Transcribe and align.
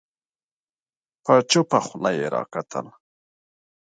په 1.23 1.33
چوپه 1.51 1.79
خوله 1.85 2.11
يې 2.17 2.27
راکتل 2.35 2.85